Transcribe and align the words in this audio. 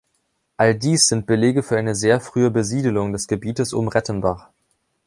All 0.57 0.73
dies 0.79 1.07
sind 1.09 1.27
Belege 1.27 1.61
für 1.61 1.77
eine 1.77 1.93
sehr 1.93 2.19
frühe 2.19 2.49
Besiedelung 2.49 3.13
des 3.13 3.27
Gebietes 3.27 3.71
um 3.71 3.87
Rettenbach. 3.87 4.49